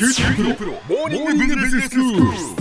[0.00, 2.59] 九州大学モーニングビジネススクール。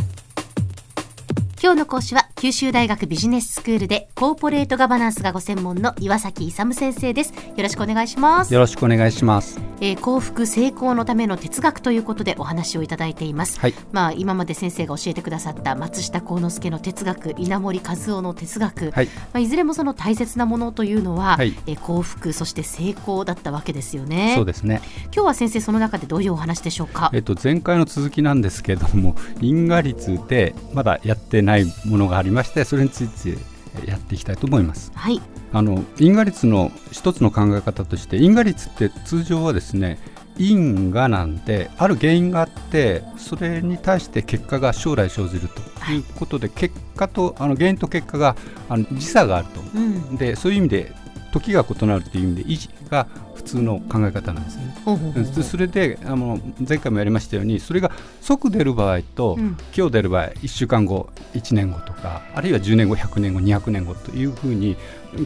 [1.61, 7.33] 今日の講師は九州大学ビジネススクールでコーポレートガバナンスがご専門の岩崎勇先生です。
[7.33, 8.53] よろしくお願いします。
[8.53, 9.59] よろしくお願いします。
[9.81, 13.73] えー幸福成功のための哲学ということでお話をいただいています、はい。
[13.91, 19.07] まあ今まで先生が教えてくださった松下幸之助の哲学稲森和夫の哲学、はい。
[19.07, 21.53] まあ、いずれもその大切なものというのは、はい。
[21.67, 24.31] えー幸福そして成功だったわけですよね。
[24.37, 24.81] そうですね。
[25.13, 27.11] 今日は先生その中でどういうお話でしょうか？
[27.13, 33.37] えっと前回の続きなんですけれども、因果率でまだやってないものがありまして、それについて
[33.85, 34.91] やっていきたいと思います。
[34.95, 35.21] はい
[35.51, 39.97] あの因果率の一つの考え方として、因果率って通常はですね。
[40.39, 48.37] 因果なんである原因があってそれに対して結果が将来生じるということで、結果とあの原因と結果が
[48.69, 50.93] あの時差があるとうんでそういう意味で
[51.33, 53.07] 時が異なるという意味で維持が
[53.39, 54.75] 普通の考え方なんですね。
[54.83, 57.89] ほうほうほうほうでそれであの前回もやりましたようにそれが
[58.21, 59.57] 即出る場合と、うん。
[59.75, 64.75] 今日出る場合1週間後1年後とかあるいは10年後100年後200年後というふうに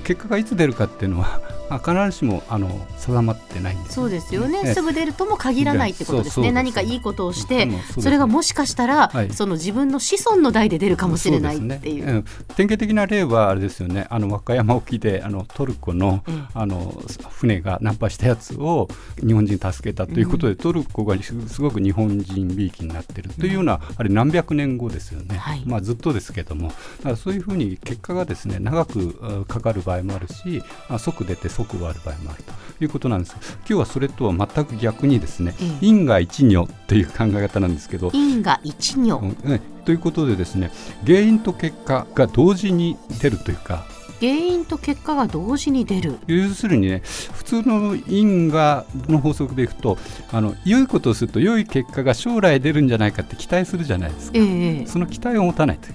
[0.03, 4.73] 結果がいつ出るかっていうのは まあ必ずしもあの定まってないんですそうですよね、ええ。
[4.73, 9.33] すぐ出るとも限らないってことですね、何かいいことをして、うんそれがもしかしたら、はい。
[9.33, 12.05] その自分の子孫の代で出るかもしれないっていう。
[12.05, 12.11] ね。
[12.11, 12.25] うん。
[12.55, 14.07] 典型的な例はあれですよね。
[14.09, 18.87] あの和歌山沖であのトルコの,、ええあの船が難破したやつを
[19.25, 25.63] 日本人助けたということで、トルコがすすごく日本人びいきになってるというような、あれ何百年後ですよね、はい。
[25.65, 26.67] まあ、ずっとですけども。
[26.67, 33.35] だからそういうふうに結果がですね長くあかかる場合もあるし、まあ、即出て即終わる場合もあるということなんです。
[33.59, 35.77] 今日はそれとは全く逆にですね、ええ。
[35.81, 40.71] 因果一如という考え方なんですけど、因果一如、うんねということでですね
[41.05, 43.85] 原因と結果が同時に出るというか
[44.21, 46.17] 原因と結果が同時に出る。
[46.27, 47.01] 要するにね
[47.33, 49.97] 普通の因果の法則でいくと
[50.31, 54.37] あの良いことをすると良い結果が将来出るんじゃないかって期待するじゃないですか。
[54.37, 55.89] ええその期待を持たないと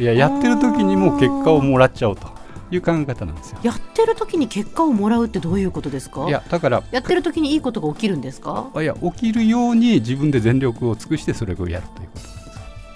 [0.00, 2.28] いややってる時にもう結果をもらっちゃおうと
[2.70, 3.58] いう考え方なんですよ。
[3.62, 6.26] やってる時に結果をもらうってどういうことですか？
[6.28, 8.68] いやだからやってる時にいいことが起きるんですか？
[8.76, 12.29] いや起きるように自分で全力を尽くしてそれをやるということ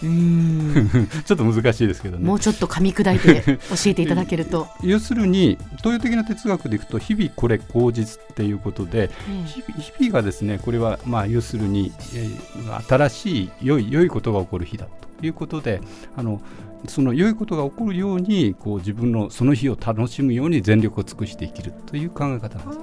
[1.24, 4.68] ちょっと難しいですけどねもうちょっと噛み砕いて教えていただけると。
[4.82, 12.54] 要するに東洋的な哲学でいくと日々これ口実っていうことでえ日々日々がですねこれはまあ要するに、えー
[12.88, 14.86] 新しい良い良いことが起こる日だ
[15.20, 15.80] ということで
[16.16, 16.40] あの
[16.88, 22.78] その良いことが起こるようにこう自分のその日を楽しむように全力を尽くして生きるという考え方なんです。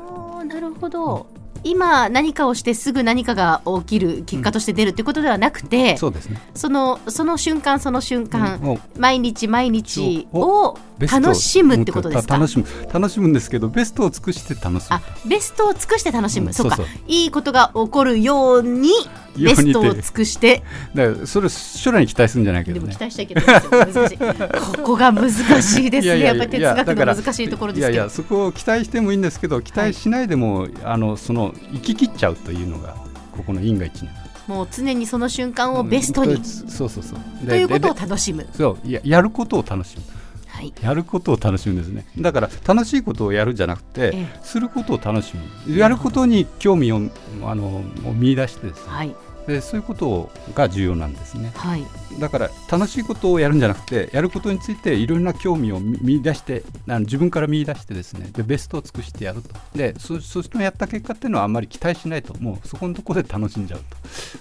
[0.54, 1.28] なるほど
[1.64, 6.42] 今何かをしてすぐ何かが起きる結果として出るってことではなくて、そうですね。
[6.56, 12.36] そのその瞬間その瞬間、もう毎日毎日を楽しむってことですか？
[12.36, 12.66] 楽しむ。
[12.92, 14.96] 楽しむんですけどベストを尽くして楽しむ。
[14.96, 15.02] あ。
[15.28, 16.80] ベストを尽くして楽しむ、うんそうか。
[17.08, 18.90] いいことが起こるように
[19.38, 20.64] ベストを尽くして。
[20.94, 22.88] だからそれ将来に期待するんじゃないけどね。
[22.88, 23.46] でも期待しちゃいけない。
[23.46, 25.32] ですよ難しいここが難
[25.62, 26.20] しいですね。
[26.20, 32.96] やっぱり哲学の難しいところですいやいけどやそこを期待してもいいんですけど期待しないでも、あのその行き切っちゃうというのが
[33.32, 34.12] ここの因果一年
[34.48, 37.48] もう常にその瞬間をベストに、うんそうそうそう。
[37.48, 38.48] ということを楽しむ。
[38.54, 40.04] そうややることを楽しむ
[40.62, 40.74] はい。
[40.84, 42.06] やることを楽しむんですね。
[42.20, 44.40] だから楽しいことをやるんじゃなくて、ええ。
[44.44, 45.34] することを楽し
[45.66, 45.78] む。
[45.78, 47.02] やることに興味を
[47.44, 47.84] あの
[48.14, 49.16] 見出してですね、はい
[49.48, 51.52] でそういうことが重要なんですね。
[51.56, 51.84] はい。
[52.20, 59.50] だから楽しいことをやるんじゃなくてやることについていろんな興味を見見出してあの自分から見出してですねでベストを尽くしてやると。
[59.76, 62.36] でそそのやった結果っていうのはあんまり期待しないと。
[62.42, 63.80] もうそこのところで楽しんじゃう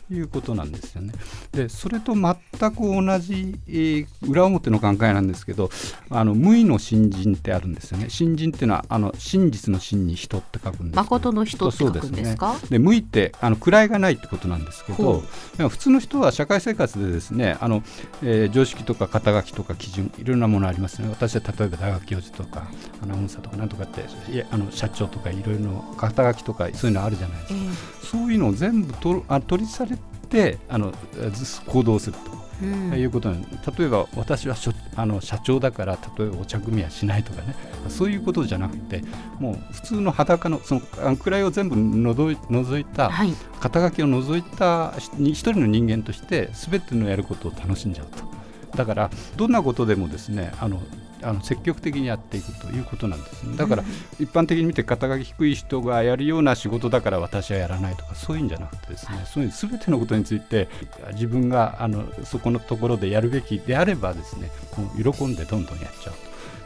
[0.08, 0.14] と。
[0.14, 1.14] いうことなんですよね。
[1.52, 2.34] でそれと全
[2.72, 5.70] く同じ、えー裏表の考えなんですけど
[6.10, 8.10] あの無為の信心ってあるんですよね。
[8.10, 10.96] 信心っていうのはあの真実の真に人って書くんですけど。
[11.02, 12.56] 誠の人って書くんですか？
[12.68, 15.22] で無意ってあの位がないってことなんですけほ
[15.58, 17.82] ど普通の人は社会生活でですねあの、
[18.22, 21.08] えー常識とか肩書きとか基準いろんなものありますね。
[21.08, 22.68] 私は例えば大学教授とか
[23.02, 27.62] アナウンサーとかなんとかっていやあの社長とかいろいろな肩書きとかそういうのあるじゃないですえか。
[28.02, 29.96] えそういうのを全部とあ取りされ
[30.28, 30.92] てあの
[31.32, 32.39] ず行動すると。
[32.62, 32.92] うん。
[32.92, 34.56] いうことなん例えば私は
[34.96, 37.54] あの社長だから例えばお茶組はしないとかね。
[37.88, 39.02] そういうことじゃなくて
[39.38, 40.82] もう普通の裸のその
[41.16, 43.34] 位を全部のぞい除いたはい。
[43.60, 48.39] 肩書きを除いた一人の人間として全てのやることを楽しんじゃうと
[48.74, 50.80] だからどんなことでもですねあの
[51.22, 53.56] あの積極的にやっていくということなんですね。
[53.56, 53.84] だから
[54.18, 60.68] 一般的に見て肩書き低い人がやるような仕事だから私はやらないとかそういうんじゃなくてですね、そういう全てのことについて
[61.12, 64.50] 自分があのそこのところでやるべきであればですね
[64.96, 66.14] 喜んでどんどんやっちゃう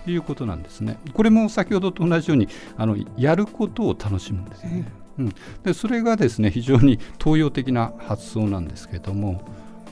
[0.05, 0.99] ということなんですね。
[1.13, 5.35] これも先ほどと同じようにあのやることを楽しむんですよね、うん、
[5.65, 9.43] でそれがですね非常に東洋的な発想なんですけども、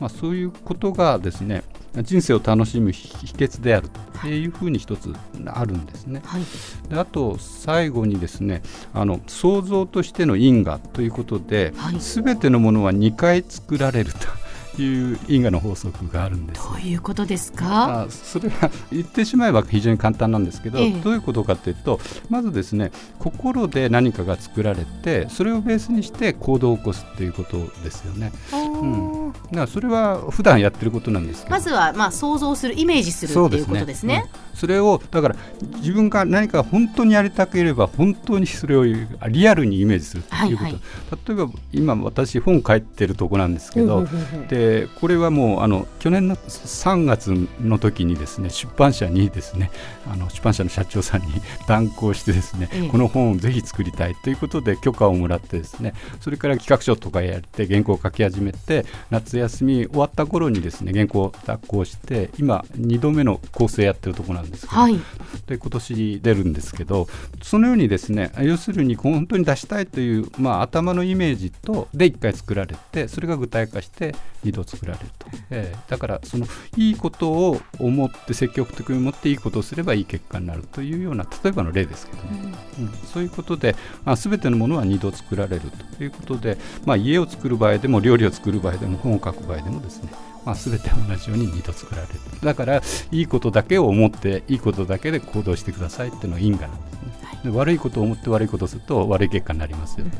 [0.02, 1.62] まあ、そういうことがですね
[2.02, 3.88] 人生を楽しむ秘訣である
[4.20, 5.14] というふうに一つ
[5.46, 6.20] あるんですね。
[6.25, 6.43] はい、
[6.88, 8.62] であと最後にですね
[8.94, 14.42] あの創造としての因果ということで、はい、全てのものは2回作られると。
[14.78, 16.62] いう因果の法則があるんです。
[16.62, 18.02] どういうことですか？
[18.04, 28.32] あそれは言ってしまえば非常に簡単なんですけど、ええ、どういうことかというとまずですね心で何かが作られてそれをベースにして行動を起こすっていうことですよね。
[28.52, 31.50] うん、だからそれは普段やってることなんですけど。
[31.50, 34.26] まずはまあ想像するイメージするっていうことですね。
[34.54, 35.37] それをだから
[35.76, 44.06] 自分が何か本当にやりたければ本当にそれをリアルにイメージするということ、はいはい、例えば今私本書いてるとこなんですけど、
[44.49, 49.70] でこれはもうあの去年の3月の時にですね出版社にですね
[50.06, 51.28] あの出版社の社長さんに
[51.66, 65.00] 断行してですね、この本をぜひ作りたいということで許可をもらってですねそれから企画書とかやって原稿を書き始めて夏休み終わった頃にですね原稿を脱行して今2度目の構成やってるところなんですけど、はい、
[65.47, 67.09] で今年出るんですけど
[67.43, 76.47] そのようにですね要するに本当に出したいという、まあ、頭のイメージとで1回作られてそれが具体化して2度作られると、えー、だからその
[76.77, 85.62] いいことを思って積極的に思っていいことをすればいい結果になるというような例えばの例ですけどね、うん、うん、そういうことで、まあ、全てのものは2度作られる
[85.97, 90.11] ということで、まあ、家を作る場合でも料理を作る場合でも本を書く場合でもですね
[90.44, 100.12] まあ、全て同じように2度作られるだからいいことだけを思っていいことだけで行動してくださいっていうのが因果なんですね、はい、で悪いことを思って悪いことをすると悪い結果になりますよと。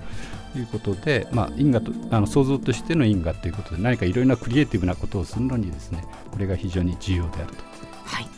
[0.59, 7.65] いうことで、まあ、因果とあの想像としての因果ということで何かいろいろなクリエイティブなことをするのにですねこれが非常に重要であると。
[8.05, 8.29] はい。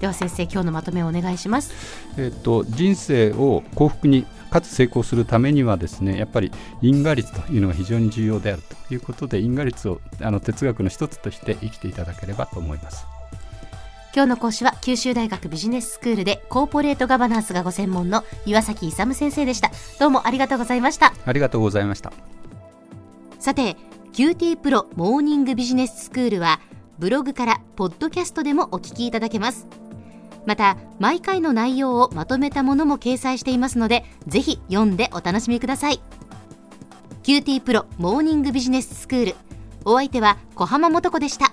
[0.00, 1.72] では先生今日のまとめをお願いします。
[2.16, 6.52] えっ、と人生を幸福にかつ成功するためにはですねやっぱり
[6.82, 13.06] 因果率というのが非常に重要であるということで因果率をあの哲学の一つとして生きていただければと思います。
[14.14, 19.70] 今日の講師は九州大学ビジネススクールでコーポレートガバナンスがご専門の岩崎勇先生でした。
[19.98, 21.14] どうもありがとうございました。
[21.24, 22.12] ありがとうございました。
[23.38, 23.78] さて
[24.12, 26.60] QT プロモーニングビジネススクールは
[26.98, 29.66] ブログからポッドキャストでもお聞きいただけます
[30.46, 36.00] また毎回の内容をまとめたものも掲載していますのでぜひ読んでお楽しみください。
[37.22, 39.34] QT プロモーニングビジネススクール。
[39.84, 41.52] お相手は小浜も子でした。